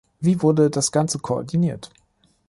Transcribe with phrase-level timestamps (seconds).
[0.19, 1.91] Wie wurde das Ganze koordiniert?